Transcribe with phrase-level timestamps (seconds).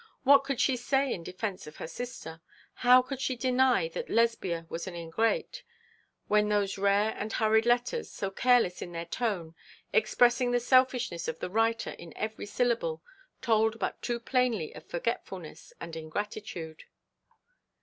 [0.23, 2.41] What could she say in defence of her sister?
[2.73, 5.61] How could she deny that Lesbia was an ingrate,
[6.27, 9.53] when those rare and hurried letters, so careless in their tone,
[9.93, 13.03] expressing the selfishness of the writer in every syllable,
[13.43, 16.85] told but too plainly of forgetfulness and ingratitude?